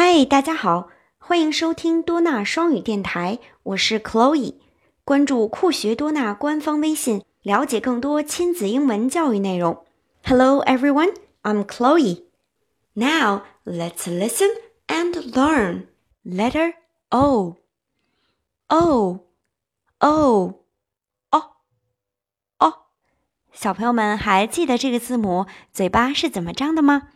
[0.00, 4.54] 嗨，大家好，欢迎收听多纳双语电台，我是 Chloe。
[5.02, 9.84] 关注酷学多纳官方微信，了解更多亲子英文教育内容。
[10.22, 11.12] Hello everyone,
[11.42, 12.22] I'm Chloe.
[12.92, 14.50] Now let's listen
[14.86, 15.86] and learn.
[16.24, 16.74] Letter
[17.08, 17.56] O.
[18.68, 19.26] O.
[19.98, 20.60] O.
[21.30, 21.42] O.
[22.58, 22.72] O.
[23.52, 27.08] 小朋友们还记得这个字母嘴巴是怎么张的吗？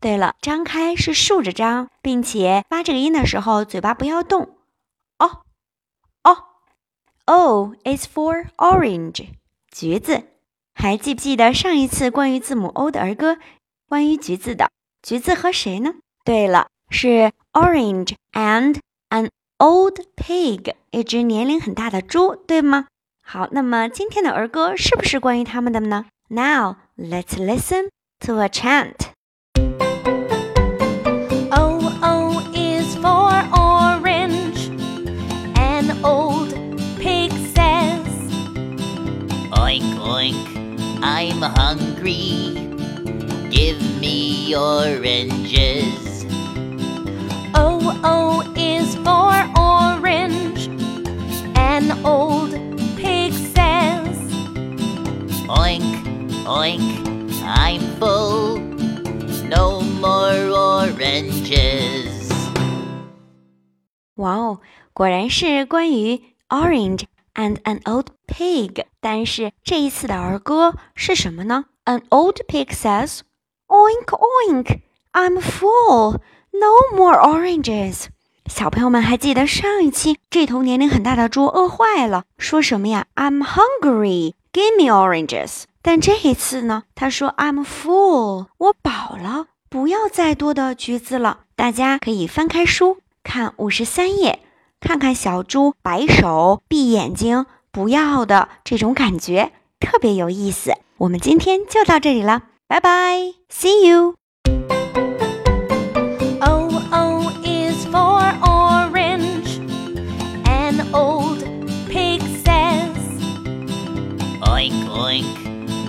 [0.00, 4.56] 对了，张开是竖着张，并且发这个音的时候嘴巴不要动。
[5.18, 5.42] 哦
[6.22, 6.36] 哦
[7.26, 9.28] ，O is for orange，
[9.70, 10.24] 橘子。
[10.74, 13.38] 还记不记得上一次关于字母 O 的儿歌？
[13.88, 14.70] 关于橘子的，
[15.02, 15.94] 橘子和谁呢？
[16.24, 18.78] 对了，是 orange and
[19.10, 22.88] an old pig，一只年龄很大的猪，对吗？
[23.22, 27.88] 好，那么今天的儿歌是不是关于他们的呢？Now let's listen
[28.20, 29.03] to a chant.
[39.73, 42.55] I'm hungry.
[43.49, 46.25] Give me oranges.
[47.55, 50.67] O O is for orange.
[51.55, 52.51] An old
[52.95, 54.17] pig says.
[55.47, 56.03] Oink,
[56.45, 58.59] oink, I'm full.
[59.49, 62.07] No more oranges.
[64.15, 64.59] 哇哦，
[64.93, 67.03] 果然是关于 orange
[67.34, 68.84] and an old pig。
[69.00, 73.20] 但是这一次的儿歌是什么呢？An old pig says,
[73.68, 74.80] "Oink oink,
[75.12, 76.18] I'm full,
[76.52, 78.06] no more oranges."
[78.46, 85.62] 小朋友们还记得上一期这头年龄很大的猪饿坏了，说什么呀？I'm hungry, give me oranges.
[85.80, 91.40] 但这一次呢，他说 I'm full，我饱了，不要再多的橘子了。
[91.56, 94.40] 大家可以翻开书看五十三页。
[94.83, 100.73] 看看小猪摆手、闭眼睛，不要的这种感觉特别有意思。
[100.97, 109.59] 我们今天就到这里了，拜拜，See you。O O is for orange.
[110.45, 111.43] An old
[111.87, 112.95] pig says.
[114.41, 115.25] Oink oink,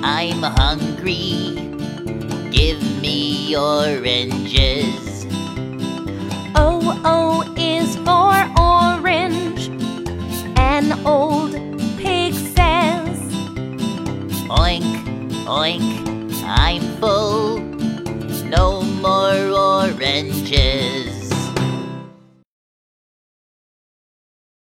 [0.02, 1.54] I'm hungry.
[2.50, 5.26] Give me oranges.
[6.54, 7.44] O O
[14.65, 17.59] Oink, oink, I'm full.
[18.49, 19.54] No more